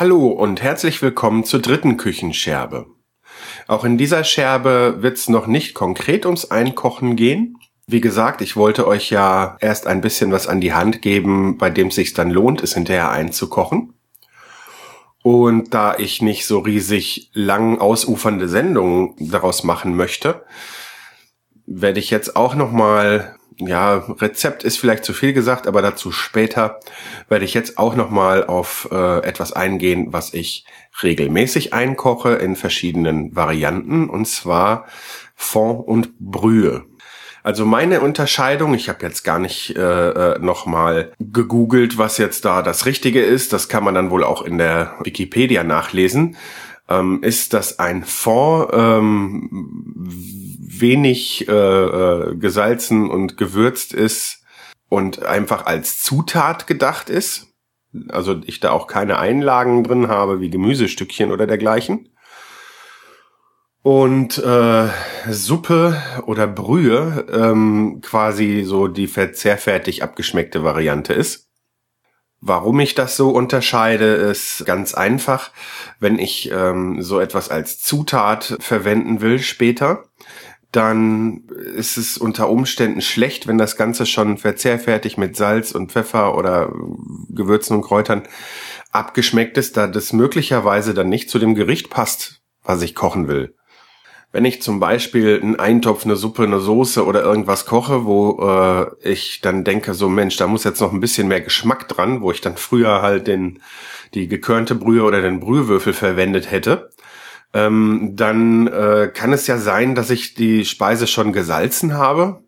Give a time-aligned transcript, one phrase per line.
[0.00, 2.86] Hallo und herzlich willkommen zur dritten Küchenscherbe.
[3.66, 7.58] Auch in dieser Scherbe wird's noch nicht konkret ums Einkochen gehen.
[7.88, 11.68] Wie gesagt, ich wollte euch ja erst ein bisschen was an die Hand geben, bei
[11.68, 13.92] dem es sich dann lohnt, es hinterher einzukochen.
[15.24, 20.44] Und da ich nicht so riesig lang ausufernde Sendungen daraus machen möchte,
[21.68, 26.12] werde ich jetzt auch noch mal ja, Rezept ist vielleicht zu viel gesagt, aber dazu
[26.12, 26.78] später
[27.28, 30.64] werde ich jetzt auch noch mal auf äh, etwas eingehen, was ich
[31.02, 34.86] regelmäßig einkoche in verschiedenen Varianten und zwar
[35.34, 36.84] Fond und Brühe.
[37.42, 42.62] Also meine Unterscheidung, ich habe jetzt gar nicht äh, äh, nochmal gegoogelt, was jetzt da
[42.62, 46.36] das Richtige ist, das kann man dann wohl auch in der Wikipedia nachlesen,
[46.88, 54.44] ähm, ist, dass ein Fond ähm, wenig äh, äh, gesalzen und gewürzt ist
[54.88, 57.46] und einfach als Zutat gedacht ist.
[58.08, 62.10] Also ich da auch keine Einlagen drin habe, wie Gemüsestückchen oder dergleichen.
[63.82, 64.88] Und äh,
[65.30, 71.48] Suppe oder Brühe ähm, quasi so die verzehrfertig abgeschmeckte Variante ist.
[72.40, 75.50] Warum ich das so unterscheide, ist ganz einfach.
[75.98, 80.04] Wenn ich ähm, so etwas als Zutat verwenden will später,
[80.72, 81.44] dann
[81.76, 86.72] ist es unter Umständen schlecht, wenn das Ganze schon verzehrfertig mit Salz und Pfeffer oder
[87.30, 88.24] Gewürzen und Kräutern
[88.92, 93.54] abgeschmeckt ist, da das möglicherweise dann nicht zu dem Gericht passt, was ich kochen will.
[94.30, 99.08] Wenn ich zum Beispiel einen Eintopf, eine Suppe, eine Soße oder irgendwas koche, wo äh,
[99.08, 102.30] ich dann denke, so Mensch, da muss jetzt noch ein bisschen mehr Geschmack dran, wo
[102.30, 103.60] ich dann früher halt den
[104.14, 106.90] die gekörnte Brühe oder den Brühwürfel verwendet hätte,
[107.54, 112.42] ähm, dann äh, kann es ja sein, dass ich die Speise schon gesalzen habe.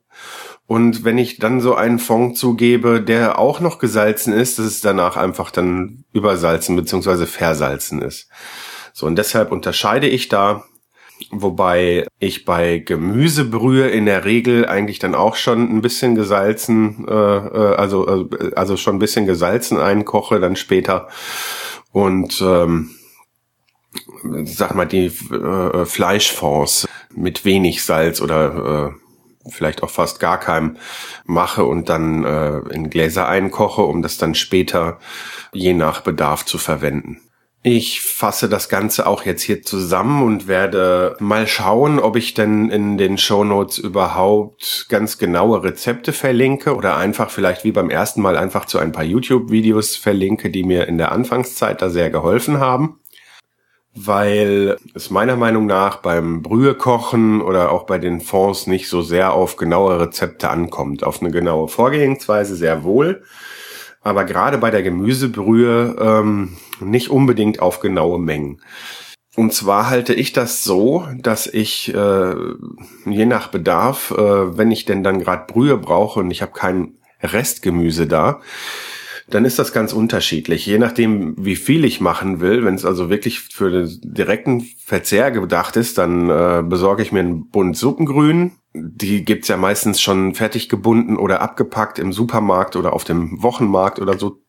[0.67, 4.81] Und wenn ich dann so einen Fond zugebe, der auch noch gesalzen ist, dass es
[4.81, 7.27] danach einfach dann übersalzen bzw.
[7.27, 8.29] versalzen ist.
[8.93, 10.65] So, und deshalb unterscheide ich da,
[11.33, 17.13] wobei ich bei Gemüsebrühe in der Regel eigentlich dann auch schon ein bisschen gesalzen, äh,
[17.13, 21.09] äh also, äh, also schon ein bisschen gesalzen einkoche dann später.
[21.93, 22.91] Und ähm,
[24.45, 30.77] sag mal, die äh, Fleischfonds mit wenig Salz oder äh, vielleicht auch fast gar keinem
[31.25, 34.99] mache und dann äh, in Gläser einkoche, um das dann später
[35.53, 37.21] je nach Bedarf zu verwenden.
[37.63, 42.71] Ich fasse das Ganze auch jetzt hier zusammen und werde mal schauen, ob ich denn
[42.71, 48.39] in den Shownotes überhaupt ganz genaue Rezepte verlinke oder einfach vielleicht wie beim ersten Mal
[48.39, 53.00] einfach zu ein paar YouTube-Videos verlinke, die mir in der Anfangszeit da sehr geholfen haben
[53.95, 59.33] weil es meiner Meinung nach beim Brühekochen oder auch bei den Fonds nicht so sehr
[59.33, 61.03] auf genaue Rezepte ankommt.
[61.03, 63.25] Auf eine genaue Vorgehensweise sehr wohl,
[64.03, 68.61] aber gerade bei der Gemüsebrühe ähm, nicht unbedingt auf genaue Mengen.
[69.37, 72.35] Und zwar halte ich das so, dass ich äh,
[73.07, 76.95] je nach Bedarf, äh, wenn ich denn dann gerade Brühe brauche und ich habe kein
[77.23, 78.41] Restgemüse da,
[79.31, 80.67] dann ist das ganz unterschiedlich.
[80.67, 85.31] Je nachdem, wie viel ich machen will, wenn es also wirklich für den direkten Verzehr
[85.31, 88.53] gedacht ist, dann äh, besorge ich mir einen Bund Suppengrün.
[88.75, 94.01] Die gibt's ja meistens schon fertig gebunden oder abgepackt im Supermarkt oder auf dem Wochenmarkt
[94.01, 94.43] oder so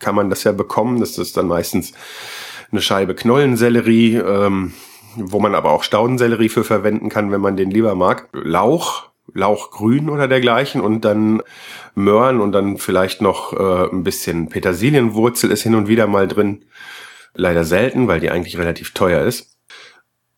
[0.00, 1.00] kann man das ja bekommen.
[1.00, 1.92] Das ist dann meistens
[2.70, 4.72] eine Scheibe Knollensellerie, ähm,
[5.16, 8.28] wo man aber auch Staudensellerie für verwenden kann, wenn man den lieber mag.
[8.32, 11.42] Lauch, Lauchgrün oder dergleichen und dann
[11.94, 16.64] Möhren und dann vielleicht noch äh, ein bisschen Petersilienwurzel ist hin und wieder mal drin.
[17.34, 19.58] Leider selten, weil die eigentlich relativ teuer ist.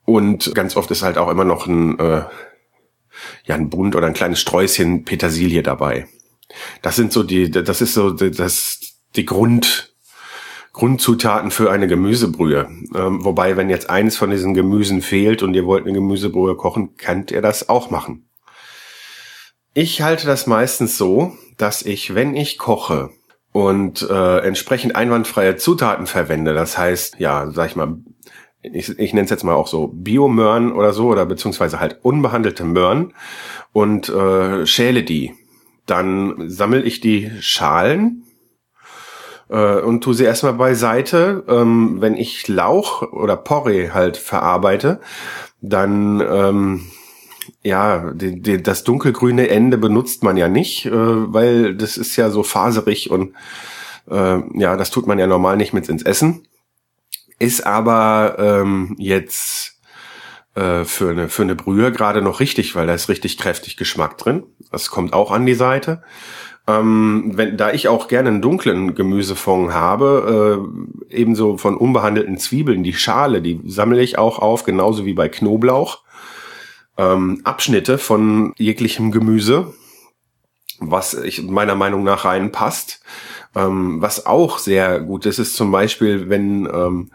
[0.05, 2.23] Und ganz oft ist halt auch immer noch ein, äh,
[3.45, 6.07] ja, ein Bund oder ein kleines Sträußchen Petersilie dabei.
[6.81, 8.81] Das sind so die, das ist so das,
[9.15, 9.95] die Grund,
[10.73, 12.69] Grundzutaten für eine Gemüsebrühe.
[12.95, 16.97] Ähm, wobei, wenn jetzt eines von diesen Gemüsen fehlt und ihr wollt eine Gemüsebrühe kochen,
[16.97, 18.26] könnt ihr das auch machen.
[19.79, 23.11] Ich halte das meistens so, dass ich, wenn ich koche
[23.53, 27.99] und äh, entsprechend einwandfreie Zutaten verwende, das heißt, ja, sag ich mal,
[28.63, 32.65] ich, ich nenne es jetzt mal auch so Biomöhren oder so, oder beziehungsweise halt unbehandelte
[32.65, 33.13] Möhren
[33.75, 35.35] und äh, schäle die.
[35.85, 38.25] Dann sammle ich die Schalen
[39.51, 41.45] äh, und tu sie erstmal beiseite.
[41.49, 45.03] Ähm, wenn ich Lauch oder Porree halt verarbeite,
[45.61, 46.87] dann ähm,
[47.63, 52.31] ja, die, die, das dunkelgrüne Ende benutzt man ja nicht, äh, weil das ist ja
[52.31, 53.35] so faserig und
[54.11, 56.47] äh, ja, das tut man ja normal nicht mit ins Essen.
[57.39, 59.79] Ist aber ähm, jetzt
[60.55, 64.17] äh, für eine für eine Brühe gerade noch richtig, weil da ist richtig kräftig Geschmack
[64.19, 64.45] drin.
[64.73, 66.03] Das kommt auch an die Seite.
[66.69, 70.67] Ähm, wenn, da ich auch gerne einen dunklen Gemüsefond habe,
[71.11, 75.29] äh, ebenso von unbehandelten Zwiebeln, die Schale, die sammle ich auch auf, genauso wie bei
[75.29, 76.03] Knoblauch.
[76.99, 79.75] Ähm, Abschnitte von jeglichem Gemüse,
[80.79, 83.03] was ich meiner Meinung nach reinpasst.
[83.55, 87.11] Ähm, was auch sehr gut ist, ist zum Beispiel, wenn ähm,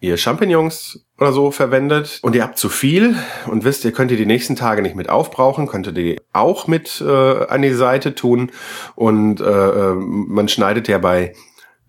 [0.00, 3.16] ihr Champignons oder so verwendet und ihr habt zu viel
[3.46, 6.66] und wisst, ihr könnt die die nächsten Tage nicht mit aufbrauchen, könnt ihr die auch
[6.66, 8.50] mit äh, an die Seite tun
[8.94, 11.34] und äh, äh man schneidet ja bei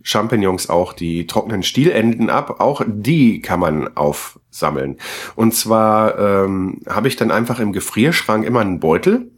[0.06, 2.62] Champignons auch die trockenen Stielenden ab.
[2.62, 4.98] Auch die kann man aufsammeln.
[5.36, 9.32] Und zwar ähm, habe ich dann einfach im Gefrierschrank immer einen Beutel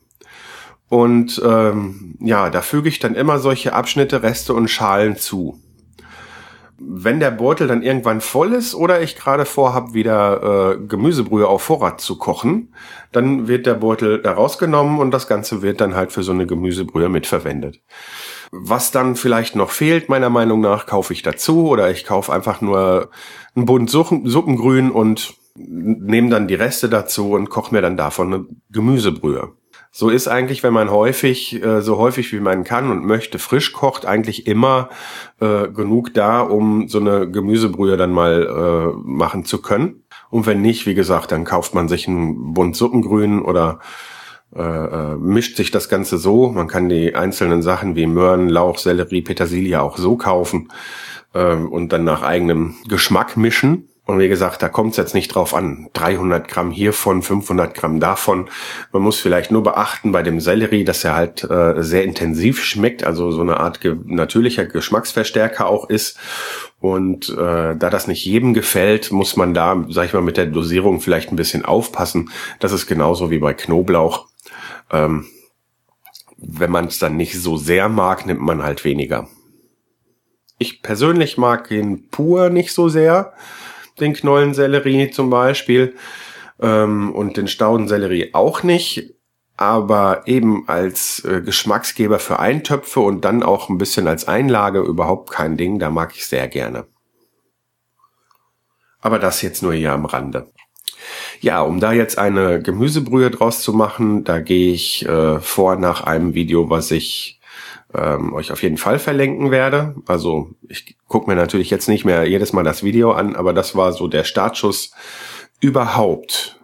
[0.90, 5.60] und ähm, ja, da füge ich dann immer solche Abschnitte, Reste und Schalen zu.
[6.80, 11.64] Wenn der Beutel dann irgendwann voll ist oder ich gerade vorhab, wieder äh, Gemüsebrühe auf
[11.64, 12.74] Vorrat zu kochen,
[13.12, 16.46] dann wird der Beutel da rausgenommen und das Ganze wird dann halt für so eine
[16.46, 17.82] Gemüsebrühe mitverwendet.
[18.52, 22.62] Was dann vielleicht noch fehlt, meiner Meinung nach, kaufe ich dazu oder ich kaufe einfach
[22.62, 23.10] nur
[23.56, 28.46] ein Bund Suppengrün und nehme dann die Reste dazu und koche mir dann davon eine
[28.70, 29.54] Gemüsebrühe.
[29.92, 33.74] So ist eigentlich, wenn man häufig, äh, so häufig wie man kann und möchte, frisch
[33.74, 34.90] kocht, eigentlich immer
[35.40, 40.04] äh, genug da, um so eine Gemüsebrühe dann mal äh, machen zu können.
[40.30, 43.80] Und wenn nicht, wie gesagt, dann kauft man sich einen Bund Suppengrün oder
[44.56, 46.50] äh, äh, mischt sich das Ganze so.
[46.50, 50.70] Man kann die einzelnen Sachen wie Möhren, Lauch, Sellerie, Petersilie auch so kaufen
[51.34, 53.90] äh, und dann nach eigenem Geschmack mischen.
[54.08, 55.90] Und wie gesagt, da kommt es jetzt nicht drauf an.
[55.92, 58.50] 300 Gramm hiervon, 500 Gramm davon.
[58.94, 63.04] Man muss vielleicht nur beachten bei dem Sellerie, dass er halt äh, sehr intensiv schmeckt,
[63.04, 66.18] also so eine Art ge natürlicher Geschmacksverstärker auch ist.
[66.80, 70.46] Und äh, da das nicht jedem gefällt, muss man da, sag ich mal, mit der
[70.46, 72.30] Dosierung vielleicht ein bisschen aufpassen.
[72.62, 74.28] Das ist genauso wie bei Knoblauch.
[74.92, 75.26] Ähm,
[76.38, 79.28] wenn man es dann nicht so sehr mag, nimmt man halt weniger.
[80.60, 83.34] Ich persönlich mag ihn pur nicht so sehr
[84.00, 85.96] den Knollensellerie zum Beispiel
[86.60, 89.14] ähm, und den Staudensellerie auch nicht.
[89.60, 95.32] Aber eben als äh, Geschmacksgeber für Eintöpfe und dann auch ein bisschen als Einlage überhaupt
[95.32, 96.86] kein Ding, da mag ich sehr gerne.
[99.02, 100.48] Aber das jetzt nur hier am Rande.
[101.40, 106.02] Ja, um da jetzt eine Gemüsebrühe draus zu machen, da gehe ich äh, vor nach
[106.02, 107.40] einem Video, was ich
[107.94, 109.96] ähm, euch auf jeden Fall verlinken werde.
[110.08, 113.76] Also ich gucke mir natürlich jetzt nicht mehr jedes Mal das Video an, aber das
[113.76, 114.92] war so der Startschuss
[115.60, 116.60] überhaupt,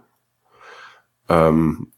[1.30, 1.92] ähm,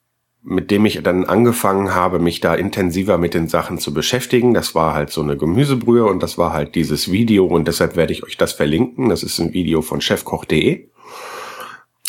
[0.43, 4.53] mit dem ich dann angefangen habe, mich da intensiver mit den Sachen zu beschäftigen.
[4.53, 8.13] Das war halt so eine Gemüsebrühe und das war halt dieses Video und deshalb werde
[8.13, 9.09] ich euch das verlinken.
[9.09, 10.89] Das ist ein Video von chefkoch.de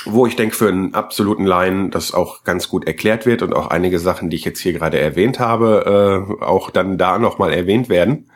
[0.07, 3.69] wo ich denke, für einen absoluten Laien das auch ganz gut erklärt wird und auch
[3.69, 7.89] einige Sachen, die ich jetzt hier gerade erwähnt habe, äh, auch dann da nochmal erwähnt
[7.89, 8.31] werden.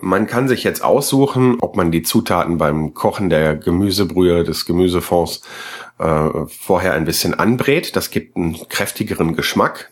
[0.00, 5.40] Man kann sich jetzt aussuchen, ob man die Zutaten beim Kochen der Gemüsebrühe, des Gemüsefonds
[5.98, 7.96] äh, vorher ein bisschen anbrät.
[7.96, 9.90] Das gibt einen kräftigeren Geschmack.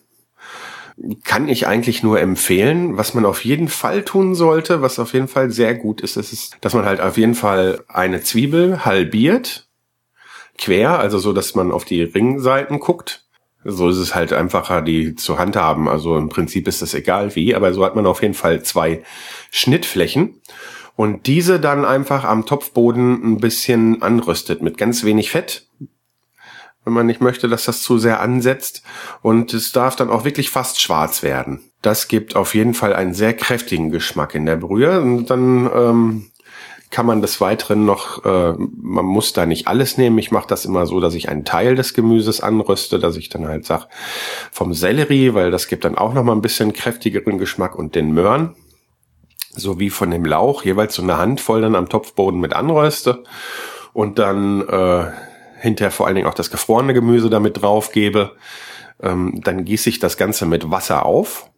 [1.24, 2.98] Kann ich eigentlich nur empfehlen.
[2.98, 6.56] Was man auf jeden Fall tun sollte, was auf jeden Fall sehr gut ist, ist,
[6.60, 9.65] dass man halt auf jeden Fall eine Zwiebel halbiert
[10.58, 13.24] quer, also so, dass man auf die Ringseiten guckt.
[13.64, 15.88] So ist es halt einfacher, die zu handhaben.
[15.88, 19.02] Also im Prinzip ist es egal wie, aber so hat man auf jeden Fall zwei
[19.50, 20.40] Schnittflächen
[20.96, 25.68] und diese dann einfach am Topfboden ein bisschen anrüstet mit ganz wenig Fett,
[26.84, 28.82] wenn man nicht möchte, dass das zu sehr ansetzt.
[29.20, 31.60] Und es darf dann auch wirklich fast schwarz werden.
[31.82, 35.00] Das gibt auf jeden Fall einen sehr kräftigen Geschmack in der Brühe.
[35.02, 36.30] Und dann ähm,
[36.90, 40.18] kann man des Weiteren noch, äh, man muss da nicht alles nehmen.
[40.18, 43.46] Ich mache das immer so, dass ich einen Teil des Gemüses anröste, dass ich dann
[43.46, 43.88] halt sag
[44.52, 48.12] vom Sellerie, weil das gibt dann auch noch mal ein bisschen kräftigeren Geschmack und den
[48.12, 48.54] Möhren
[49.50, 53.24] sowie von dem Lauch jeweils so eine Handvoll dann am Topfboden mit anröste
[53.92, 55.06] und dann äh,
[55.60, 58.32] hinterher vor allen Dingen auch das gefrorene Gemüse damit drauf gebe.
[59.02, 61.50] Ähm, dann gieße ich das Ganze mit Wasser auf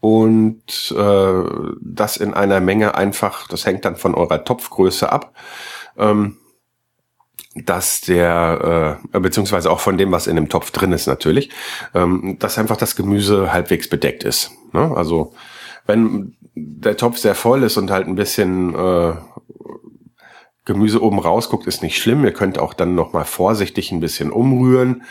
[0.00, 1.42] und äh,
[1.80, 5.34] das in einer Menge einfach, das hängt dann von eurer Topfgröße ab,
[5.96, 6.36] ähm,
[7.54, 11.50] dass der, äh, beziehungsweise auch von dem, was in dem Topf drin ist natürlich,
[11.94, 14.50] ähm, dass einfach das Gemüse halbwegs bedeckt ist.
[14.72, 14.92] Ne?
[14.94, 15.32] Also
[15.86, 19.12] Wenn der Topf sehr voll ist und halt ein bisschen äh,
[20.64, 22.24] Gemüse oben rausguckt, ist nicht schlimm.
[22.24, 25.04] Ihr könnt auch dann noch mal vorsichtig ein bisschen umrühren.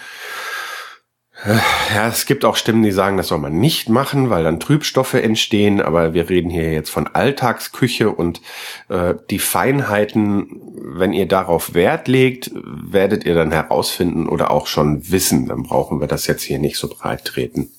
[1.46, 5.14] Ja, es gibt auch Stimmen, die sagen, das soll man nicht machen, weil dann Trübstoffe
[5.14, 5.80] entstehen.
[5.80, 8.42] Aber wir reden hier jetzt von Alltagsküche und
[8.90, 15.12] äh, die Feinheiten, wenn ihr darauf Wert legt, werdet ihr dann herausfinden oder auch schon
[15.12, 15.48] wissen.
[15.48, 17.70] Dann brauchen wir das jetzt hier nicht so breit treten.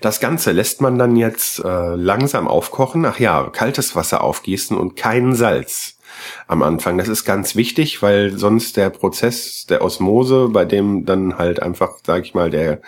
[0.00, 3.04] Das Ganze lässt man dann jetzt äh, langsam aufkochen.
[3.04, 5.99] Ach ja, kaltes Wasser aufgießen und kein Salz
[6.46, 6.98] am Anfang.
[6.98, 11.98] Das ist ganz wichtig, weil sonst der Prozess der Osmose, bei dem dann halt einfach,
[12.04, 12.80] sag ich mal, der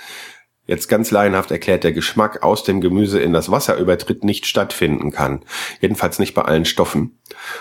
[0.67, 5.11] jetzt ganz laienhaft erklärt, der Geschmack aus dem Gemüse in das Wasser übertritt, nicht stattfinden
[5.11, 5.43] kann.
[5.81, 7.19] Jedenfalls nicht bei allen Stoffen.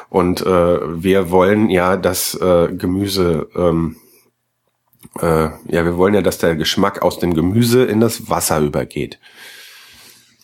[0.09, 3.97] Und äh, wir wollen ja das äh, Gemüse, ähm,
[5.19, 9.19] äh, ja, wir wollen ja, dass der Geschmack aus dem Gemüse in das Wasser übergeht.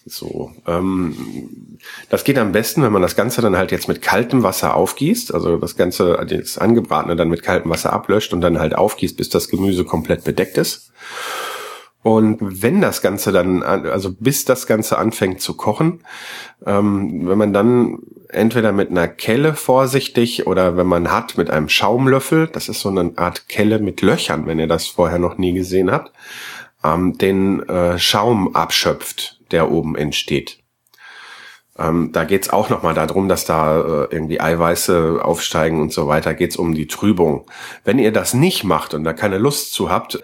[0.10, 1.78] So, ähm,
[2.10, 5.34] das geht am besten, wenn man das Ganze dann halt jetzt mit kaltem Wasser aufgießt,
[5.34, 9.30] also das Ganze, das Angebratene dann mit kaltem Wasser ablöscht und dann halt aufgießt, bis
[9.30, 10.92] das Gemüse komplett bedeckt ist.
[12.04, 16.04] Und wenn das Ganze dann, also bis das Ganze anfängt zu kochen,
[16.66, 18.00] ähm, wenn man dann
[18.30, 22.88] entweder mit einer Kelle vorsichtig oder wenn man hat mit einem Schaumlöffel, das ist so
[22.88, 26.14] eine Art Kelle mit Löchern, wenn ihr das vorher noch nie gesehen habt,
[26.82, 30.60] ähm, den äh, Schaum abschöpft der oben entsteht.
[31.78, 36.34] Ähm, da geht's auch nochmal darum, dass da äh, irgendwie Eiweiße aufsteigen und so weiter.
[36.34, 37.50] Geht's um die Trübung.
[37.84, 40.24] Wenn ihr das nicht macht und da keine Lust zu habt,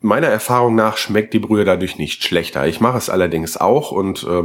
[0.00, 2.66] meiner Erfahrung nach schmeckt die Brühe dadurch nicht schlechter.
[2.66, 4.44] Ich mache es allerdings auch und äh,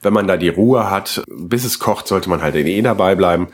[0.00, 3.48] wenn man da die Ruhe hat, bis es kocht, sollte man halt eh dabei bleiben.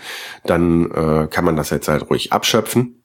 [0.45, 3.05] Dann äh, kann man das jetzt halt ruhig abschöpfen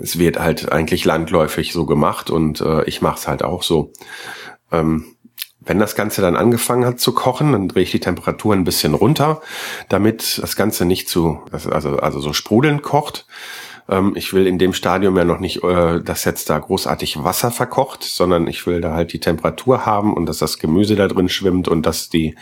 [0.00, 3.92] es wird halt eigentlich landläufig so gemacht und äh, ich mache es halt auch so.
[4.70, 5.04] Ähm,
[5.64, 8.94] wenn das Ganze dann angefangen hat zu kochen, dann drehe ich die Temperatur ein bisschen
[8.94, 9.40] runter,
[9.88, 13.26] damit das Ganze nicht zu, also, also so sprudelnd kocht.
[13.88, 17.50] Ähm, ich will in dem Stadium ja noch nicht, äh, dass jetzt da großartig Wasser
[17.50, 21.28] verkocht, sondern ich will da halt die Temperatur haben und dass das Gemüse da drin
[21.28, 22.36] schwimmt und dass die,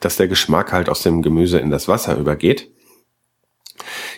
[0.00, 2.70] dass der Geschmack halt aus dem Gemüse in das Wasser übergeht.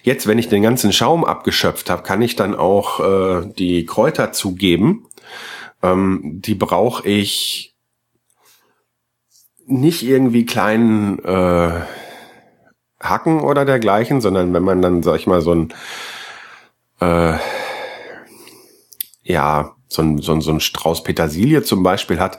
[0.05, 4.33] Jetzt, wenn ich den ganzen Schaum abgeschöpft habe, kann ich dann auch äh, die Kräuter
[4.33, 5.07] zugeben.
[5.83, 7.75] Ähm, die brauche ich
[9.67, 11.81] nicht irgendwie kleinen äh,
[13.01, 15.73] Hacken oder dergleichen, sondern wenn man dann, sag ich mal, so ein
[17.01, 17.39] äh,
[19.23, 22.39] ja, so ein, so ein, so ein Strauß Petersilie zum Beispiel hat,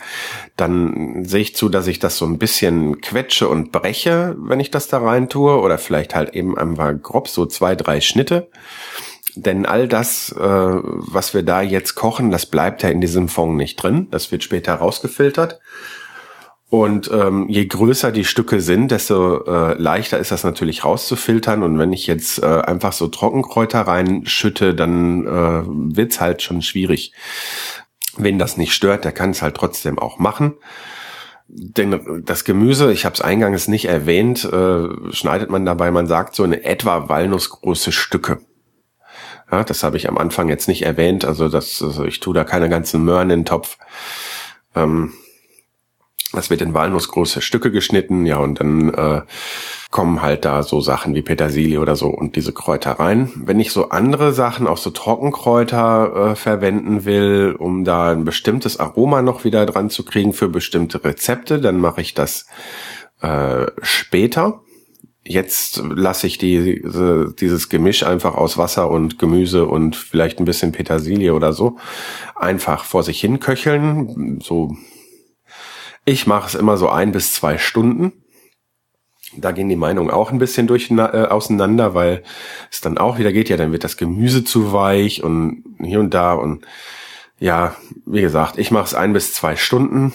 [0.58, 4.72] dann sehe ich zu, dass ich das so ein bisschen quetsche und breche, wenn ich
[4.72, 8.50] das da rein tue, oder vielleicht halt eben einfach grob so zwei, drei Schnitte.
[9.36, 13.58] Denn all das, äh, was wir da jetzt kochen, das bleibt ja in diesem Fond
[13.58, 14.08] nicht drin.
[14.10, 15.60] Das wird später rausgefiltert.
[16.76, 21.64] Und ähm, je größer die Stücke sind, desto äh, leichter ist das natürlich rauszufiltern.
[21.64, 25.64] Und wenn ich jetzt äh, einfach so Trockenkräuter reinschütte, dann äh,
[25.96, 27.14] wird's halt schon schwierig.
[28.18, 30.56] Wen das nicht stört, der kann es halt trotzdem auch machen.
[31.48, 36.36] Denn das Gemüse, ich habe es eingangs nicht erwähnt, äh, schneidet man dabei, man sagt
[36.36, 38.40] so eine etwa walnussgroße Stücke.
[39.50, 42.44] Ja, das habe ich am Anfang jetzt nicht erwähnt, also das, also ich tue da
[42.44, 43.78] keine ganzen Möhren in den Topf.
[44.76, 45.14] Ähm,
[46.36, 49.22] das wird in walnussgroße Stücke geschnitten, ja, und dann äh,
[49.92, 53.32] kommen halt da so Sachen wie Petersilie oder so und diese Kräuter rein.
[53.36, 58.80] Wenn ich so andere Sachen, auch so Trockenkräuter äh, verwenden will, um da ein bestimmtes
[58.80, 62.46] Aroma noch wieder dran zu kriegen für bestimmte Rezepte, dann mache ich das
[63.22, 64.62] äh, später.
[65.28, 70.46] Jetzt lasse ich die, diese, dieses Gemisch einfach aus Wasser und Gemüse und vielleicht ein
[70.46, 71.78] bisschen Petersilie oder so
[72.36, 74.76] einfach vor sich hin köcheln, so
[76.06, 78.14] ich mache es immer so ein bis zwei Stunden.
[79.38, 82.24] Da gehen die Meinungen auch ein bisschen durch, äh, auseinander, weil
[82.72, 86.14] es dann auch wieder geht, ja, dann wird das Gemüse zu weich und hier und
[86.14, 86.66] da und
[87.40, 90.14] ja, wie gesagt, ich mache es ein bis zwei Stunden,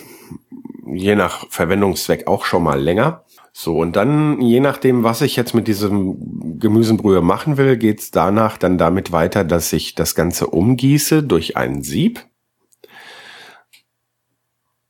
[0.87, 3.25] je nach Verwendungszweck auch schon mal länger.
[3.53, 8.57] So, und dann, je nachdem, was ich jetzt mit diesem Gemüsebrühe machen will, geht's danach
[8.57, 12.25] dann damit weiter, dass ich das Ganze umgieße durch ein Sieb,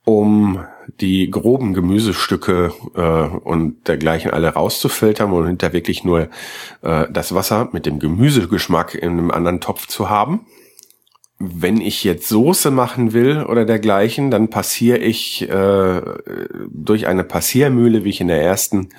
[0.05, 0.65] um
[1.01, 6.29] die groben Gemüsestücke äh, und dergleichen alle rauszufiltern und hinter wirklich nur
[6.83, 10.47] äh, das Wasser mit dem Gemüsegeschmack in einem anderen Topf zu haben.
[11.39, 16.03] Wenn ich jetzt Soße machen will oder dergleichen, dann passiere ich äh,
[16.69, 18.91] durch eine Passiermühle, wie ich in der ersten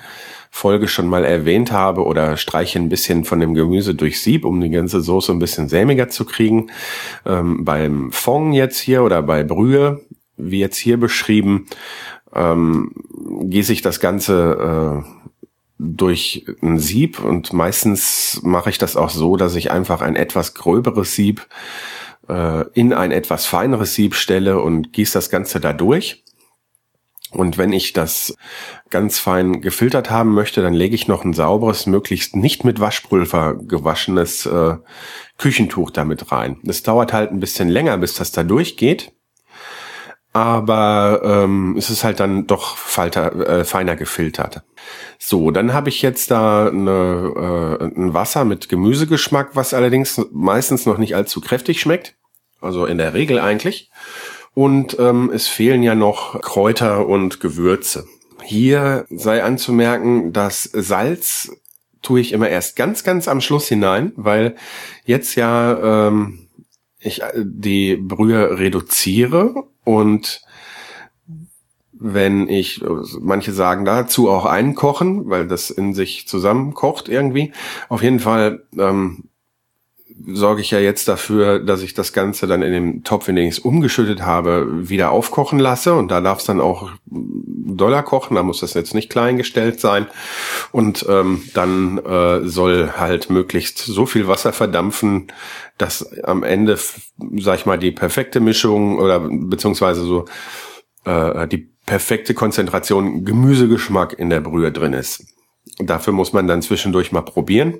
[0.50, 4.60] Folge schon mal erwähnt habe, oder streiche ein bisschen von dem Gemüse durch Sieb, um
[4.60, 6.66] die ganze Soße ein bisschen sämiger zu kriegen.
[7.24, 10.02] Ähm, beim Fond jetzt hier oder bei Brühe
[10.36, 11.66] wie jetzt hier beschrieben,
[12.34, 12.92] ähm,
[13.42, 15.22] gieße ich das Ganze äh,
[15.78, 20.54] durch ein Sieb und meistens mache ich das auch so, dass ich einfach ein etwas
[20.54, 21.46] gröberes Sieb
[22.28, 26.22] äh, in ein etwas feineres Sieb stelle und gieße das Ganze da durch.
[27.32, 28.36] Und wenn ich das
[28.90, 33.56] ganz fein gefiltert haben möchte, dann lege ich noch ein sauberes, möglichst nicht mit Waschpulver
[33.56, 34.76] gewaschenes äh,
[35.38, 36.58] Küchentuch damit rein.
[36.62, 39.12] Das dauert halt ein bisschen länger, bis das da durchgeht.
[40.32, 44.62] Aber ähm, es ist halt dann doch falter, äh, feiner gefiltert.
[45.18, 50.86] So, dann habe ich jetzt da eine, äh, ein Wasser mit Gemüsegeschmack, was allerdings meistens
[50.86, 52.14] noch nicht allzu kräftig schmeckt.
[52.62, 53.90] Also in der Regel eigentlich.
[54.54, 58.06] Und ähm, es fehlen ja noch Kräuter und Gewürze.
[58.42, 61.50] Hier sei anzumerken, dass Salz
[62.02, 64.56] tue ich immer erst ganz, ganz am Schluss hinein, weil
[65.04, 66.48] jetzt ja ähm,
[66.98, 70.42] ich äh, die Brühe reduziere und
[71.92, 72.82] wenn ich,
[73.20, 77.52] manche sagen dazu auch einkochen, weil das in sich zusammenkocht irgendwie.
[77.88, 79.28] Auf jeden Fall ähm,
[80.26, 83.48] sorge ich ja jetzt dafür, dass ich das Ganze dann in dem Topf, in den
[83.48, 85.94] ich es umgeschüttet habe, wieder aufkochen lasse.
[85.94, 89.80] Und da darf es dann auch doller kochen, da muss das jetzt nicht klein gestellt
[89.80, 90.06] sein.
[90.70, 95.28] Und ähm, dann äh, soll halt möglichst so viel Wasser verdampfen,
[95.78, 96.78] dass am Ende,
[97.38, 100.26] sag ich mal, die perfekte Mischung oder beziehungsweise so
[101.04, 105.26] äh, die perfekte Konzentration Gemüsegeschmack in der Brühe drin ist.
[105.78, 107.78] Dafür muss man dann zwischendurch mal probieren.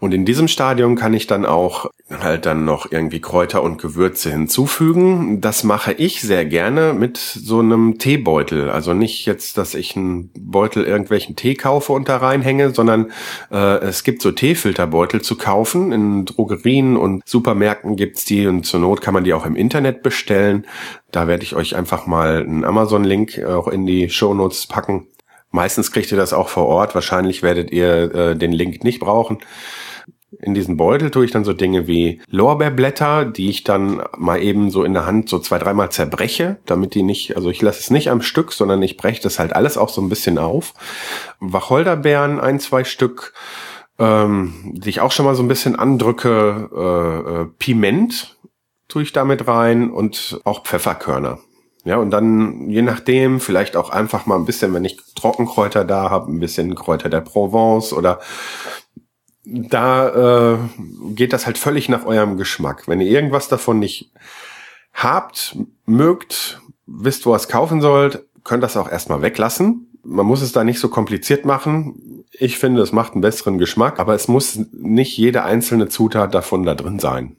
[0.00, 4.30] Und in diesem Stadium kann ich dann auch halt dann noch irgendwie Kräuter und Gewürze
[4.30, 5.40] hinzufügen.
[5.40, 8.70] Das mache ich sehr gerne mit so einem Teebeutel.
[8.70, 13.10] Also nicht jetzt, dass ich einen Beutel irgendwelchen Tee kaufe und da reinhänge, sondern
[13.50, 15.92] äh, es gibt so Teefilterbeutel zu kaufen.
[15.92, 20.02] In Drogerien und Supermärkten gibt's die und zur Not kann man die auch im Internet
[20.02, 20.66] bestellen.
[21.10, 25.06] Da werde ich euch einfach mal einen Amazon-Link auch in die Shownotes packen.
[25.56, 26.94] Meistens kriegt ihr das auch vor Ort.
[26.94, 29.38] Wahrscheinlich werdet ihr äh, den Link nicht brauchen.
[30.38, 34.70] In diesen Beutel tue ich dann so Dinge wie Lorbeerblätter, die ich dann mal eben
[34.70, 37.90] so in der Hand so zwei, dreimal zerbreche, damit die nicht, also ich lasse es
[37.90, 40.74] nicht am Stück, sondern ich breche das halt alles auch so ein bisschen auf.
[41.40, 43.32] Wacholderbeeren, ein, zwei Stück,
[43.98, 46.68] ähm, die ich auch schon mal so ein bisschen andrücke.
[46.76, 48.36] Äh, äh, Piment
[48.88, 51.38] tue ich damit rein und auch Pfefferkörner.
[51.86, 56.10] Ja, und dann je nachdem vielleicht auch einfach mal ein bisschen, wenn ich Trockenkräuter da
[56.10, 58.18] habe, ein bisschen Kräuter der Provence oder
[59.44, 60.58] da äh,
[61.14, 62.88] geht das halt völlig nach eurem Geschmack.
[62.88, 64.10] Wenn ihr irgendwas davon nicht
[64.94, 69.92] habt, mögt, wisst, wo ihr es kaufen sollt, könnt das auch erstmal weglassen.
[70.02, 72.24] Man muss es da nicht so kompliziert machen.
[72.32, 76.64] Ich finde, es macht einen besseren Geschmack, aber es muss nicht jede einzelne Zutat davon
[76.64, 77.36] da drin sein.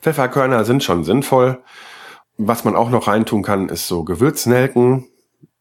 [0.00, 1.62] Pfefferkörner sind schon sinnvoll.
[2.42, 5.06] Was man auch noch reintun kann, ist so Gewürznelken.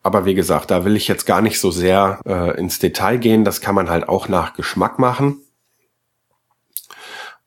[0.02, 3.44] Aber wie gesagt, da will ich jetzt gar nicht so sehr äh, ins Detail gehen.
[3.44, 5.42] Das kann man halt auch nach Geschmack machen.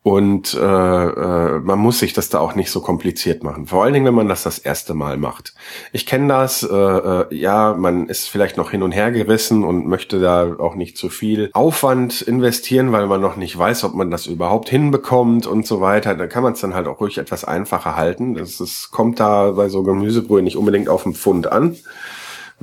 [0.03, 3.67] Und äh, äh, man muss sich das da auch nicht so kompliziert machen.
[3.67, 5.53] Vor allen Dingen, wenn man das das erste Mal macht.
[5.93, 9.87] Ich kenne das, äh, äh, ja, man ist vielleicht noch hin und her gerissen und
[9.87, 14.11] möchte da auch nicht zu viel Aufwand investieren, weil man noch nicht weiß, ob man
[14.11, 16.15] das überhaupt hinbekommt und so weiter.
[16.15, 18.35] Da kann man es dann halt auch ruhig etwas einfacher halten.
[18.35, 21.77] Das kommt da bei so Gemüsebrühe nicht unbedingt auf den Pfund an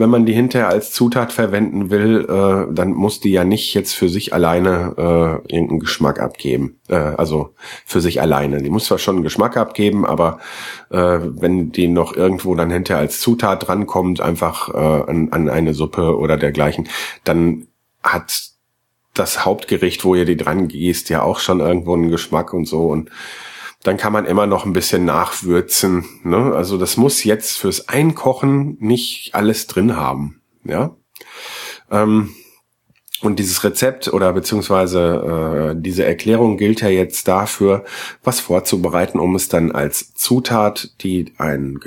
[0.01, 3.93] wenn man die hinterher als Zutat verwenden will, äh, dann muss die ja nicht jetzt
[3.93, 6.81] für sich alleine äh, irgendeinen Geschmack abgeben.
[6.89, 8.63] Äh, also für sich alleine.
[8.63, 10.39] Die muss zwar schon einen Geschmack abgeben, aber
[10.89, 15.75] äh, wenn die noch irgendwo dann hinterher als Zutat drankommt, einfach äh, an, an eine
[15.75, 16.89] Suppe oder dergleichen,
[17.25, 17.67] dann
[18.03, 18.51] hat
[19.13, 22.89] das Hauptgericht, wo ihr die dran gießt, ja auch schon irgendwo einen Geschmack und so
[22.89, 23.11] und
[23.83, 26.05] dann kann man immer noch ein bisschen nachwürzen.
[26.23, 26.53] Ne?
[26.55, 30.41] Also das muss jetzt fürs Einkochen nicht alles drin haben.
[30.65, 30.97] Ja.
[31.91, 32.35] Ähm,
[33.23, 37.85] und dieses Rezept oder beziehungsweise äh, diese Erklärung gilt ja jetzt dafür,
[38.23, 41.79] was vorzubereiten, um es dann als Zutat, die ein,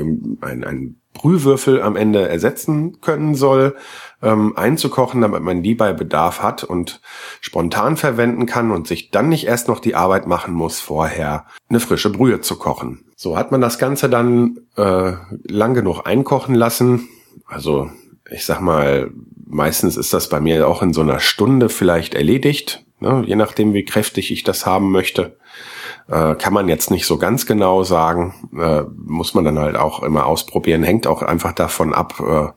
[0.42, 3.76] ein, ein Brühwürfel am Ende ersetzen können soll,
[4.22, 7.02] ähm, einzukochen, damit man die bei Bedarf hat und
[7.42, 11.80] spontan verwenden kann und sich dann nicht erst noch die Arbeit machen muss, vorher eine
[11.80, 13.06] frische Brühe zu kochen.
[13.16, 17.08] So hat man das Ganze dann äh, lang genug einkochen lassen.
[17.46, 17.90] Also
[18.30, 19.12] ich sag mal,
[19.46, 23.24] meistens ist das bei mir auch in so einer Stunde vielleicht erledigt, ne?
[23.26, 25.38] je nachdem, wie kräftig ich das haben möchte.
[26.08, 30.04] Äh, kann man jetzt nicht so ganz genau sagen, äh, muss man dann halt auch
[30.04, 32.48] immer ausprobieren, hängt auch einfach davon ab, äh,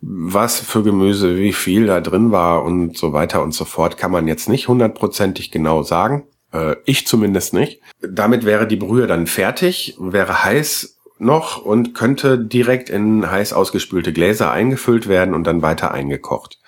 [0.00, 4.12] was für Gemüse, wie viel da drin war und so weiter und so fort, kann
[4.12, 6.28] man jetzt nicht hundertprozentig genau sagen.
[6.52, 7.80] Äh, ich zumindest nicht.
[8.00, 14.12] Damit wäre die Brühe dann fertig, wäre heiß noch und könnte direkt in heiß ausgespülte
[14.12, 16.60] Gläser eingefüllt werden und dann weiter eingekocht.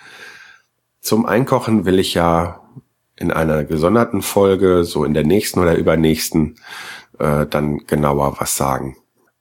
[1.01, 2.61] Zum Einkochen will ich ja
[3.19, 6.57] in einer gesonderten Folge, so in der nächsten oder übernächsten,
[7.19, 8.97] äh, dann genauer was sagen.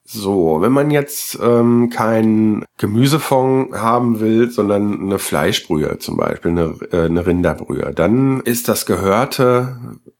[0.09, 6.75] So, wenn man jetzt ähm, kein Gemüsefond haben will, sondern eine Fleischbrühe zum Beispiel, eine,
[6.93, 9.77] äh, eine Rinderbrühe, dann ist das Gehörte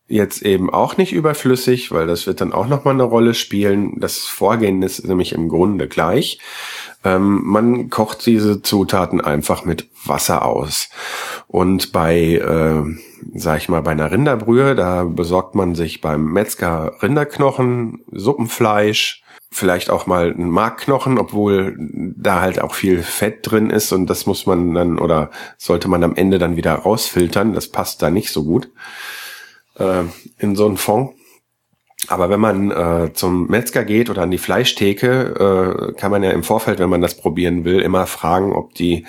[0.10, 4.00] jetzt eben auch nicht überflüssig, weil das wird dann auch nochmal eine Rolle spielen.
[4.00, 6.40] Das Vorgehen ist nämlich im Grunde gleich.
[7.08, 10.90] Ähm, man kocht diese Zutaten einfach mit Wasser aus.
[11.48, 12.84] Und bei, äh,
[13.34, 19.90] sag ich mal, bei einer Rinderbrühe, da besorgt man sich beim Metzger Rinderknochen, Suppenfleisch, vielleicht
[19.90, 24.46] auch mal einen Markknochen, obwohl da halt auch viel Fett drin ist und das muss
[24.46, 27.54] man dann oder sollte man am Ende dann wieder rausfiltern.
[27.54, 28.70] Das passt da nicht so gut
[29.80, 30.04] äh,
[30.38, 31.12] in so einen Fond.
[32.08, 36.30] Aber wenn man äh, zum Metzger geht oder an die Fleischtheke, äh, kann man ja
[36.32, 39.06] im Vorfeld, wenn man das probieren will, immer fragen, ob die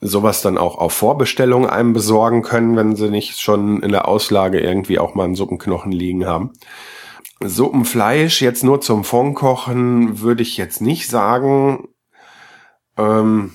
[0.00, 4.60] sowas dann auch auf Vorbestellung einem besorgen können, wenn sie nicht schon in der Auslage
[4.60, 6.52] irgendwie auch mal einen Suppenknochen liegen haben.
[7.42, 11.88] Suppenfleisch jetzt nur zum Fond kochen würde ich jetzt nicht sagen,
[12.96, 13.52] ähm,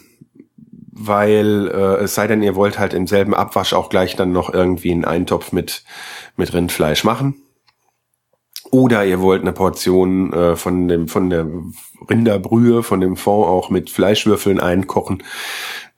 [0.92, 4.54] weil äh, es sei denn, ihr wollt halt im selben Abwasch auch gleich dann noch
[4.54, 5.84] irgendwie einen Eintopf mit
[6.36, 7.42] mit Rindfleisch machen.
[8.72, 11.48] Oder ihr wollt eine Portion äh, von dem von der
[12.10, 15.24] Rinderbrühe, von dem Fond auch mit Fleischwürfeln einkochen.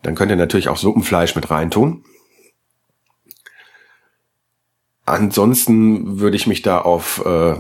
[0.02, 2.04] Dann könnt ihr natürlich auch Suppenfleisch mit reintun.
[5.06, 7.56] Ansonsten würde ich mich da auf äh,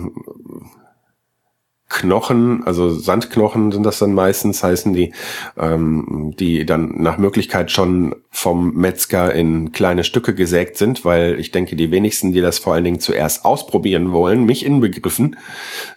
[1.91, 5.13] Knochen, also Sandknochen sind das dann meistens, heißen die,
[5.57, 11.51] ähm, die dann nach Möglichkeit schon vom Metzger in kleine Stücke gesägt sind, weil ich
[11.51, 15.35] denke, die wenigsten, die das vor allen Dingen zuerst ausprobieren wollen, mich inbegriffen,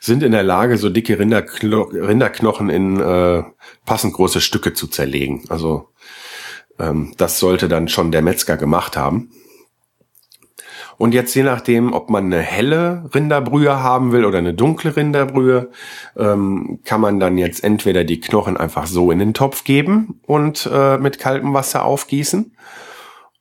[0.00, 3.44] sind in der Lage, so dicke Rinderkno Rinderknochen in äh,
[3.86, 5.44] passend große Stücke zu zerlegen.
[5.48, 5.88] Also
[6.78, 9.30] ähm, das sollte dann schon der Metzger gemacht haben.
[10.98, 15.70] Und jetzt je nachdem, ob man eine helle Rinderbrühe haben will oder eine dunkle Rinderbrühe,
[16.16, 20.68] ähm, kann man dann jetzt entweder die Knochen einfach so in den Topf geben und
[20.72, 22.52] äh, mit kaltem Wasser aufgießen.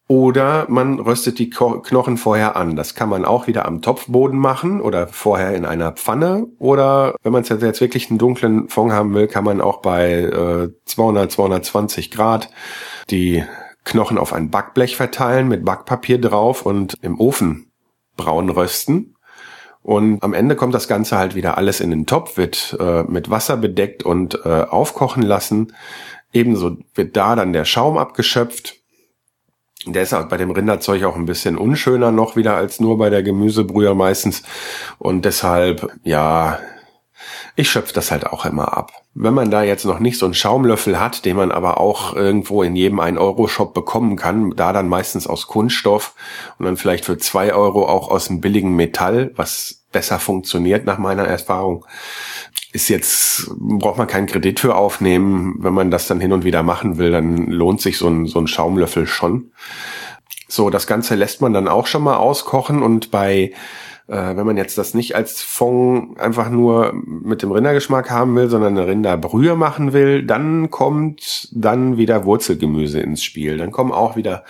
[0.08, 2.76] Oder man röstet die Knochen vorher an.
[2.76, 6.46] Das kann man auch wieder am Topfboden machen oder vorher in einer Pfanne.
[6.60, 10.70] Oder wenn man jetzt wirklich einen dunklen Fond haben will, kann man auch bei äh,
[10.86, 12.50] 200, 220 Grad
[13.10, 13.44] die
[13.84, 17.72] Knochen auf ein Backblech verteilen mit Backpapier drauf und im Ofen
[18.16, 19.16] braun rösten.
[19.82, 23.30] Und am Ende kommt das Ganze halt wieder alles in den Topf, wird äh, mit
[23.30, 25.74] Wasser bedeckt und äh, aufkochen lassen.
[26.32, 28.78] Ebenso wird da dann der Schaum abgeschöpft.
[29.86, 33.10] Der ist auch bei dem Rinderzeug auch ein bisschen unschöner noch wieder als nur bei
[33.10, 34.44] der Gemüsebrühe meistens.
[34.98, 36.60] Und deshalb, ja,
[37.56, 38.92] ich schöpfe das halt auch immer ab.
[39.16, 42.64] Wenn man da jetzt noch nicht so einen Schaumlöffel hat, den man aber auch irgendwo
[42.64, 46.16] in jedem 1-Euro-Shop bekommen kann, da dann meistens aus Kunststoff
[46.58, 50.98] und dann vielleicht für 2 Euro auch aus einem billigen Metall, was besser funktioniert nach
[50.98, 51.86] meiner Erfahrung,
[52.74, 55.56] ist jetzt, braucht man keinen Kredit für aufnehmen.
[55.60, 58.40] Wenn man das dann hin und wieder machen will, dann lohnt sich so ein, so
[58.40, 59.52] ein Schaumlöffel schon.
[60.54, 63.54] So, das Ganze lässt man dann auch schon mal auskochen und bei
[64.08, 68.50] äh, wenn man jetzt das nicht als Fond einfach nur mit dem Rindergeschmack haben will,
[68.50, 73.58] sondern eine Rinderbrühe machen will, dann kommt dann wieder Wurzelgemüse ins Spiel.
[73.58, 74.44] Dann kommen auch wieder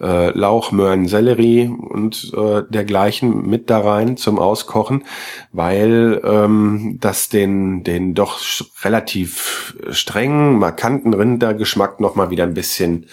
[0.00, 5.02] äh, Lauch, Möhren, Sellerie und äh, dergleichen mit da rein zum Auskochen,
[5.50, 8.38] weil ähm, das den, den doch
[8.84, 13.06] relativ strengen, markanten Rindergeschmack nochmal wieder ein bisschen,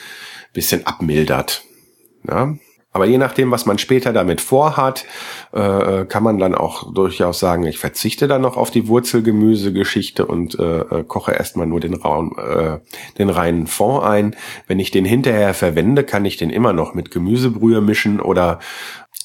[0.54, 1.64] bisschen abmildert.
[2.30, 2.56] Ja,
[2.98, 5.06] aber je nachdem, was man später damit vorhat,
[5.52, 10.58] äh, kann man dann auch durchaus sagen, ich verzichte dann noch auf die Wurzelgemüsegeschichte und
[10.58, 12.80] äh, äh, koche erstmal nur den, Raum, äh,
[13.20, 14.36] den reinen Fond ein.
[14.66, 18.58] Wenn ich den hinterher verwende, kann ich den immer noch mit Gemüsebrühe mischen oder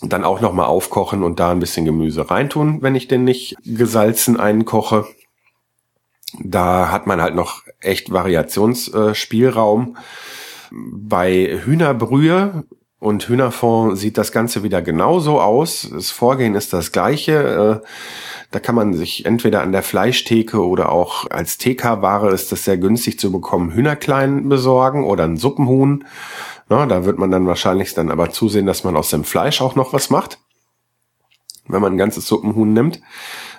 [0.02, 4.38] dann auch nochmal aufkochen und da ein bisschen Gemüse reintun, wenn ich den nicht gesalzen
[4.38, 5.06] einkoche.
[6.44, 9.96] Da hat man halt noch echt Variationsspielraum.
[10.70, 12.64] Bei Hühnerbrühe
[13.02, 15.88] und Hühnerfond sieht das Ganze wieder genauso aus.
[15.92, 17.82] Das Vorgehen ist das gleiche.
[17.82, 17.86] Äh,
[18.52, 22.78] da kann man sich entweder an der Fleischtheke oder auch als TK-Ware ist das sehr
[22.78, 26.04] günstig zu bekommen, Hühnerklein besorgen oder ein Suppenhuhn.
[26.68, 29.92] da wird man dann wahrscheinlich dann aber zusehen, dass man aus dem Fleisch auch noch
[29.92, 30.38] was macht,
[31.66, 33.00] wenn man ein ganzes Suppenhuhn nimmt.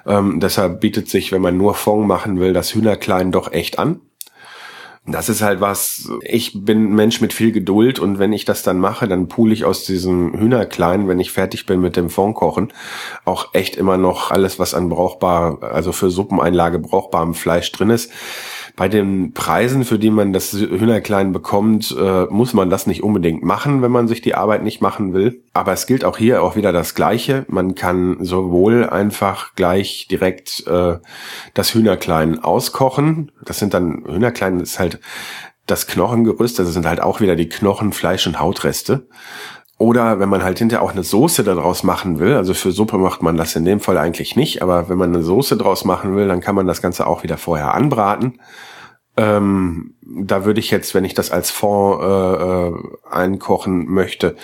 [0.06, 4.00] Ähm, deshalb bietet sich, wenn man nur Fond machen will, das Hühnerklein doch echt an.
[5.06, 8.80] Das ist halt was, ich bin Mensch mit viel Geduld und wenn ich das dann
[8.80, 12.72] mache, dann pool ich aus diesem Hühnerklein, wenn ich fertig bin mit dem Fondkochen,
[13.26, 18.12] auch echt immer noch alles, was an brauchbar, also für Suppeneinlage brauchbarem Fleisch drin ist
[18.76, 23.44] bei den Preisen, für die man das Hühnerklein bekommt, äh, muss man das nicht unbedingt
[23.44, 25.44] machen, wenn man sich die Arbeit nicht machen will.
[25.54, 27.46] Aber es gilt auch hier auch wieder das Gleiche.
[27.48, 30.98] Man kann sowohl einfach gleich direkt äh,
[31.54, 33.32] das Hühnerklein auskochen.
[33.46, 35.00] Das sind dann Hühnerklein ist halt
[35.66, 39.08] das Knochengerüst, das sind halt auch wieder die Knochen, Fleisch und Hautreste.
[39.84, 43.22] Oder wenn man halt hinterher auch eine Soße daraus machen will, also für Suppe macht
[43.22, 46.30] man das in dem Fall eigentlich nicht, aber wenn man eine Soße draus machen will,
[46.30, 48.40] dann kann man das Ganze auch wieder vorher anbraten.
[49.18, 52.74] Ähm, da würde ich jetzt, wenn ich das als Fond äh, äh,
[53.12, 54.38] einkochen möchte,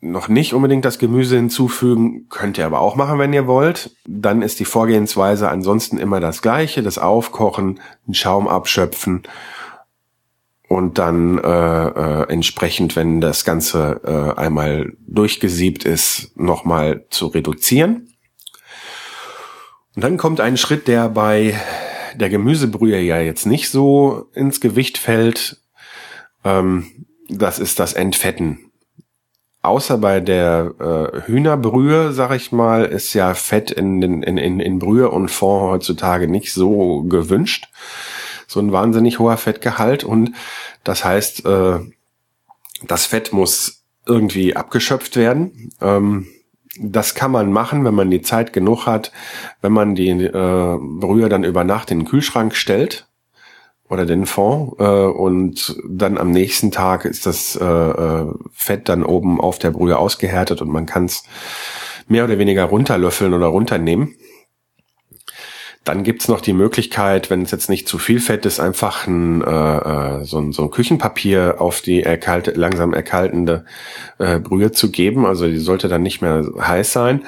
[0.00, 3.94] noch nicht unbedingt das Gemüse hinzufügen, könnt ihr aber auch machen, wenn ihr wollt.
[4.08, 9.22] Dann ist die Vorgehensweise ansonsten immer das gleiche, das Aufkochen, den Schaum abschöpfen
[10.70, 18.14] und dann äh, äh, entsprechend, wenn das Ganze äh, einmal durchgesiebt ist, nochmal zu reduzieren.
[19.96, 21.60] Und dann kommt ein Schritt, der bei
[22.14, 25.60] der Gemüsebrühe ja jetzt nicht so ins Gewicht fällt.
[26.44, 28.70] Ähm, das ist das Entfetten.
[29.62, 34.78] Außer bei der äh, Hühnerbrühe, sag ich mal, ist ja Fett in, in, in, in
[34.78, 37.66] Brühe und Fond heutzutage nicht so gewünscht
[38.50, 40.32] so ein wahnsinnig hoher Fettgehalt und
[40.82, 41.78] das heißt, äh,
[42.82, 45.70] das Fett muss irgendwie abgeschöpft werden.
[45.80, 46.26] Ähm,
[46.76, 49.12] das kann man machen, wenn man die Zeit genug hat,
[49.60, 53.06] wenn man die äh, Brühe dann über Nacht in den Kühlschrank stellt
[53.88, 59.04] oder den Fond äh, und dann am nächsten Tag ist das äh, äh Fett dann
[59.04, 61.22] oben auf der Brühe ausgehärtet und man kann es
[62.08, 64.16] mehr oder weniger runterlöffeln oder runternehmen.
[65.84, 69.42] Dann gibt's noch die Möglichkeit, wenn es jetzt nicht zu viel Fett ist, einfach ein,
[69.42, 69.78] äh,
[70.20, 73.64] äh, so, ein, so ein Küchenpapier auf die erkalte, langsam erkaltende
[74.18, 75.24] äh, Brühe zu geben.
[75.24, 77.22] Also die sollte dann nicht mehr heiß sein.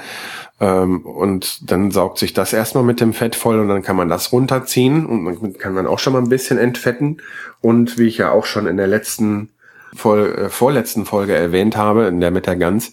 [0.61, 4.11] Ähm, und dann saugt sich das erstmal mit dem Fett voll und dann kann man
[4.11, 7.23] das runterziehen und dann kann man auch schon mal ein bisschen entfetten.
[7.62, 9.49] Und wie ich ja auch schon in der letzten
[9.95, 12.93] Voll, äh, vorletzten Folge erwähnt habe, in der mit der Gans,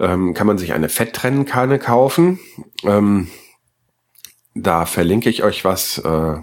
[0.00, 2.40] ähm, kann man sich eine Fetttrennkanne kaufen.
[2.82, 3.28] Ähm,
[4.62, 6.34] da verlinke ich euch was äh,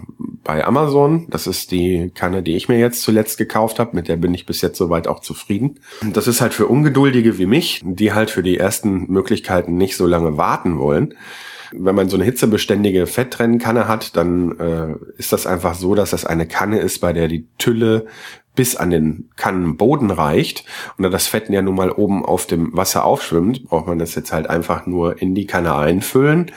[0.44, 1.26] bei Amazon.
[1.30, 3.94] Das ist die Kanne, die ich mir jetzt zuletzt gekauft habe.
[3.94, 5.78] Mit der bin ich bis jetzt soweit auch zufrieden.
[6.12, 10.06] Das ist halt für Ungeduldige wie mich, die halt für die ersten Möglichkeiten nicht so
[10.06, 11.14] lange warten wollen.
[11.70, 16.24] Wenn man so eine hitzebeständige Fetttrennkanne hat, dann äh, ist das einfach so, dass das
[16.24, 18.06] eine Kanne ist, bei der die Tülle
[18.54, 20.64] bis an den Kannenboden reicht
[20.96, 24.14] und da das Fett ja nun mal oben auf dem Wasser aufschwimmt, braucht man das
[24.16, 26.50] jetzt halt einfach nur in die Kanne einfüllen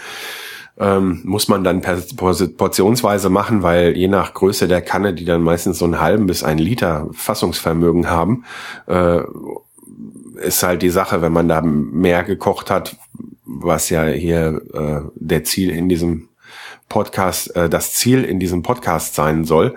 [0.78, 5.80] ähm, muss man dann portionsweise machen, weil je nach Größe der Kanne, die dann meistens
[5.80, 8.46] so einen halben bis einen Liter Fassungsvermögen haben,
[8.88, 9.22] äh,
[10.42, 12.96] ist halt die Sache, wenn man da mehr gekocht hat,
[13.46, 16.30] was ja hier äh, der Ziel in diesem
[16.90, 19.76] Podcast, äh, das Ziel in diesem Podcast sein soll,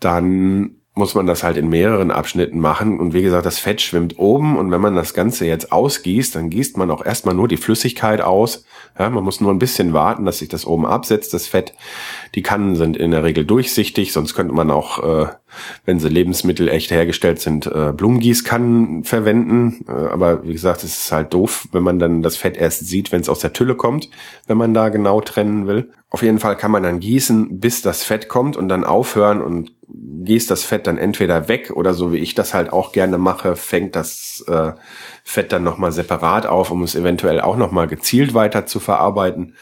[0.00, 3.00] dann muss man das halt in mehreren Abschnitten machen.
[3.00, 6.50] Und wie gesagt, das Fett schwimmt oben und wenn man das Ganze jetzt ausgießt, dann
[6.50, 8.66] gießt man auch erstmal nur die Flüssigkeit aus.
[8.98, 11.72] Ja, man muss nur ein bisschen warten, dass sich das oben absetzt, das Fett.
[12.34, 15.28] Die Kannen sind in der Regel durchsichtig, sonst könnte man auch, äh,
[15.86, 19.86] wenn sie Lebensmittel echt hergestellt sind, äh, Blumengießkannen verwenden.
[19.88, 23.12] Äh, aber wie gesagt, es ist halt doof, wenn man dann das Fett erst sieht,
[23.12, 24.10] wenn es aus der Tülle kommt,
[24.46, 25.90] wenn man da genau trennen will.
[26.10, 29.72] Auf jeden Fall kann man dann gießen, bis das Fett kommt und dann aufhören und
[30.24, 33.56] gießt das Fett dann entweder weg oder so wie ich das halt auch gerne mache,
[33.56, 34.72] fängt das äh,
[35.24, 39.54] Fett dann nochmal separat auf, um es eventuell auch nochmal gezielt weiter zu verarbeiten.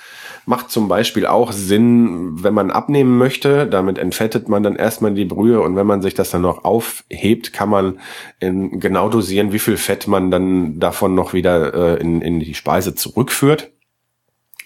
[0.47, 3.67] Macht zum Beispiel auch Sinn, wenn man abnehmen möchte.
[3.67, 7.53] Damit entfettet man dann erstmal die Brühe und wenn man sich das dann noch aufhebt,
[7.53, 8.01] kann man
[8.41, 12.55] in, genau dosieren, wie viel Fett man dann davon noch wieder äh, in, in die
[12.55, 13.71] Speise zurückführt.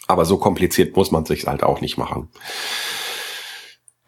[0.06, 2.28] Aber so kompliziert muss man sich halt auch nicht machen.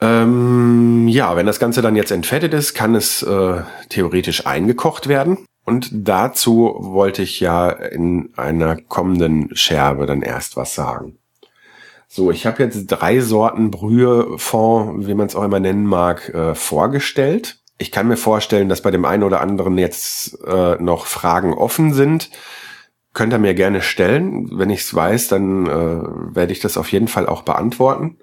[0.00, 5.38] Ähm, ja, wenn das Ganze dann jetzt entfettet ist, kann es äh, theoretisch eingekocht werden.
[5.64, 11.18] Und dazu wollte ich ja in einer kommenden Scherbe dann erst was sagen.
[12.09, 16.54] So, ich habe jetzt drei Sorten Brühefond, wie man es auch immer nennen mag, äh,
[16.54, 17.59] vorgestellt.
[17.78, 21.92] Ich kann mir vorstellen, dass bei dem einen oder anderen jetzt äh, noch Fragen offen
[21.92, 22.30] sind.
[23.12, 24.48] Könnt ihr mir gerne stellen.
[24.59, 28.18] Wenn ich es weiß, dann äh, werde ich das auf jeden Fall auch beantworten.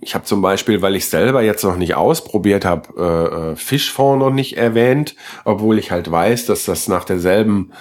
[0.00, 4.20] Ich habe zum Beispiel, weil ich selber jetzt noch nicht ausprobiert habe, äh, äh, Fischfond
[4.20, 5.14] noch nicht erwähnt,
[5.44, 7.72] obwohl ich halt weiß, dass das nach derselben,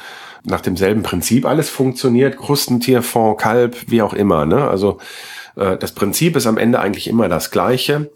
[0.44, 2.38] nach demselben Prinzip alles funktioniert.
[2.38, 4.46] Krustentierfond, Kalb, wie auch immer.
[4.46, 4.68] Ne?
[4.68, 5.00] Also
[5.56, 8.12] äh, das Prinzip ist am Ende eigentlich immer das gleiche.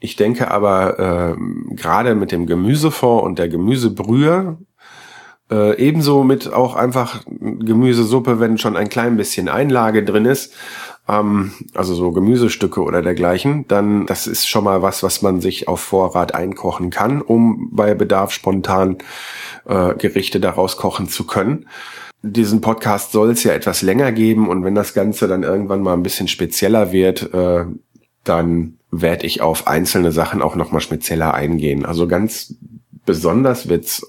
[0.00, 4.58] Ich denke aber äh, gerade mit dem Gemüsefond und der Gemüsebrühe
[5.50, 10.54] äh, ebenso mit auch einfach Gemüsesuppe, wenn schon ein klein bisschen Einlage drin ist,
[11.08, 15.68] ähm, also so Gemüsestücke oder dergleichen, dann das ist schon mal was, was man sich
[15.68, 18.98] auf Vorrat einkochen kann, um bei Bedarf spontan
[19.66, 21.66] äh, Gerichte daraus kochen zu können.
[22.22, 25.92] Diesen Podcast soll es ja etwas länger geben und wenn das Ganze dann irgendwann mal
[25.92, 27.66] ein bisschen spezieller wird, äh,
[28.24, 31.84] dann werde ich auf einzelne Sachen auch nochmal spezieller eingehen.
[31.84, 32.54] Also ganz
[33.04, 34.06] besonders wird's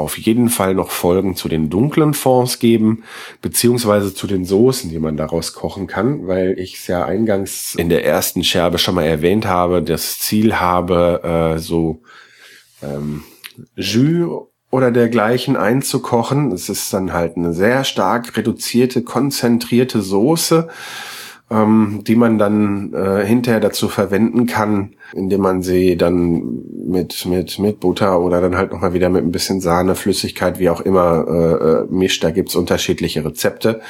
[0.00, 3.04] auf jeden Fall noch Folgen zu den dunklen Fonds geben,
[3.40, 7.88] beziehungsweise zu den Soßen, die man daraus kochen kann, weil ich es ja eingangs in
[7.88, 12.02] der ersten Scherbe schon mal erwähnt habe, das Ziel habe, äh, so
[12.82, 13.22] ähm,
[13.76, 16.52] Jus oder dergleichen einzukochen.
[16.52, 20.68] Es ist dann halt eine sehr stark reduzierte, konzentrierte Soße
[21.50, 27.58] ähm, die man dann äh, hinterher dazu verwenden kann, indem man sie dann mit mit
[27.58, 30.80] mit Butter oder dann halt noch mal wieder mit ein bisschen Sahne, Flüssigkeit, wie auch
[30.80, 32.22] immer äh, äh mischt.
[32.22, 33.80] Da gibt's unterschiedliche Rezepte,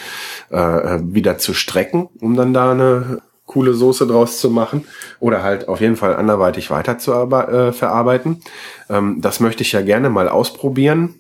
[0.51, 4.85] äh, wieder zu strecken, um dann da eine coole Soße draus zu machen
[5.19, 8.43] oder halt auf jeden Fall anderweitig weiter zu äh, verarbeiten.
[8.89, 11.20] Ähm, das möchte ich ja gerne mal ausprobieren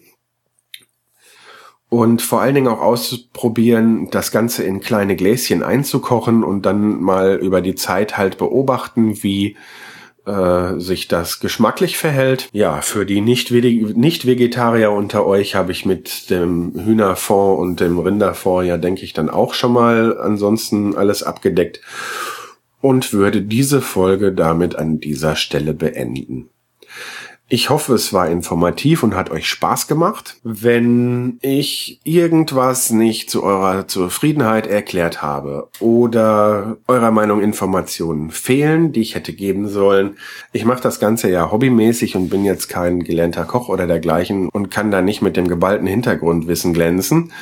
[1.90, 7.35] und vor allen Dingen auch ausprobieren, das Ganze in kleine Gläschen einzukochen und dann mal
[7.35, 9.57] über die Zeit halt beobachten, wie
[10.24, 12.48] äh, sich das geschmacklich verhält.
[12.53, 18.76] Ja, für die Nicht-Vegetarier unter euch habe ich mit dem Hühnerfond und dem Rinderfond ja,
[18.76, 21.81] denke ich, dann auch schon mal ansonsten alles abgedeckt
[22.81, 26.50] und würde diese Folge damit an dieser Stelle beenden.
[27.52, 30.36] Ich hoffe, es war informativ und hat euch Spaß gemacht.
[30.44, 39.00] Wenn ich irgendwas nicht zu eurer Zufriedenheit erklärt habe oder eurer Meinung Informationen fehlen, die
[39.00, 40.16] ich hätte geben sollen,
[40.52, 44.70] ich mache das Ganze ja hobbymäßig und bin jetzt kein gelernter Koch oder dergleichen und
[44.70, 47.32] kann da nicht mit dem geballten Hintergrundwissen glänzen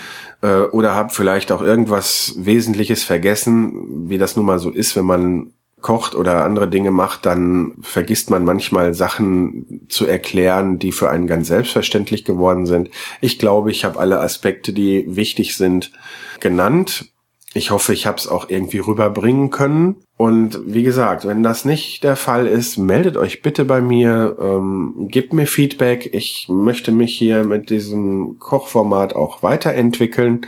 [0.40, 5.05] äh, oder habe vielleicht auch irgendwas Wesentliches vergessen, wie das nun mal so ist, wenn
[5.05, 11.11] man kocht oder andere Dinge macht, dann vergisst man manchmal Sachen zu erklären, die für
[11.11, 12.91] einen ganz selbstverständlich geworden sind.
[13.21, 15.93] Ich glaube, ich habe alle Aspekte, die wichtig sind,
[16.41, 17.12] genannt.
[17.55, 19.97] Ich hoffe, ich habe es auch irgendwie rüberbringen können.
[20.17, 25.07] Und wie gesagt, wenn das nicht der Fall ist, meldet euch bitte bei mir, ähm,
[25.09, 26.11] gebt mir Feedback.
[26.12, 30.43] Ich möchte mich hier mit diesem Kochformat auch weiterentwickeln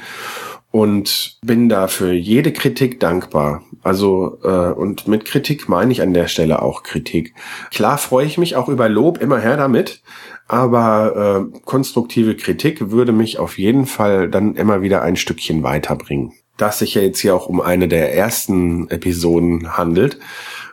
[0.70, 3.62] und bin da für jede Kritik dankbar.
[3.82, 7.34] Also äh, und mit Kritik meine ich an der Stelle auch Kritik.
[7.70, 10.02] Klar freue ich mich auch über Lob, immer her damit,
[10.46, 16.32] aber äh, konstruktive Kritik würde mich auf jeden Fall dann immer wieder ein Stückchen weiterbringen.
[16.56, 20.18] Da sich ja jetzt hier auch um eine der ersten Episoden handelt,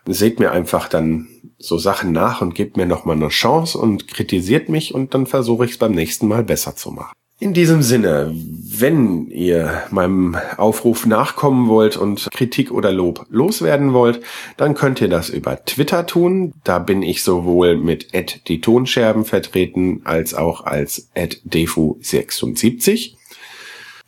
[0.06, 4.70] seht mir einfach dann so Sachen nach und gebt mir nochmal eine Chance und kritisiert
[4.70, 7.14] mich und dann versuche ich es beim nächsten Mal besser zu machen.
[7.40, 14.22] In diesem Sinne, wenn ihr meinem Aufruf nachkommen wollt und Kritik oder Lob loswerden wollt,
[14.58, 16.56] dann könnt ihr das über Twitter tun.
[16.64, 18.08] Da bin ich sowohl mit
[18.48, 23.14] die Tonscherben vertreten als auch als defu76.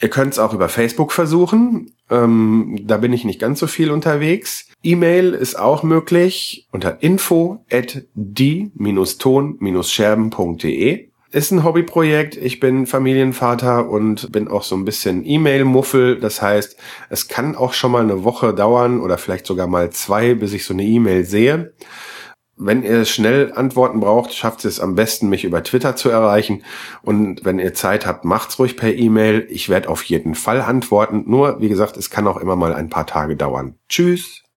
[0.02, 1.92] Ihr könnt es auch über Facebook versuchen.
[2.10, 4.66] Ähm, da bin ich nicht ganz so viel unterwegs.
[4.82, 11.09] E-Mail ist auch möglich unter info at die-ton-scherben.de.
[11.32, 12.38] Ist ein Hobbyprojekt.
[12.38, 16.20] Ich bin Familienvater und bin auch so ein bisschen E-Mail-Muffel.
[16.20, 16.76] Das heißt,
[17.10, 20.66] es kann auch schon mal eine Woche dauern oder vielleicht sogar mal zwei, bis ich
[20.66, 21.74] so eine E-Mail sehe.
[22.58, 26.64] Wenn ihr schnell Antworten braucht, schafft es am besten, mich über Twitter zu erreichen.
[27.04, 29.46] Und wenn ihr Zeit habt, macht's ruhig per E-Mail.
[29.52, 31.26] Ich werde auf jeden Fall antworten.
[31.28, 33.76] Nur, wie gesagt, es kann auch immer mal ein paar Tage dauern.
[33.88, 34.49] Tschüss.